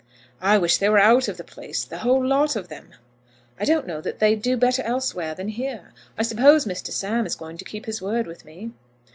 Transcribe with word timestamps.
"I 0.41 0.57
wish 0.57 0.79
they 0.79 0.89
were 0.89 0.97
out 0.97 1.27
of 1.27 1.37
the 1.37 1.43
place, 1.43 1.83
the 1.85 1.99
whole 1.99 2.25
lot 2.25 2.55
of 2.55 2.69
them." 2.69 2.89
"I 3.59 3.65
don't 3.65 3.85
know 3.85 4.01
that 4.01 4.17
they'd 4.17 4.41
do 4.41 4.57
better 4.57 4.81
elsewhere 4.81 5.35
than 5.35 5.49
here. 5.49 5.93
I 6.17 6.23
suppose 6.23 6.65
Mr. 6.65 6.87
Sam 6.89 7.27
is 7.27 7.35
going 7.35 7.57
to 7.57 7.65
keep 7.65 7.85
his 7.85 8.01
word 8.01 8.25
with 8.25 8.43
me." 8.43 8.71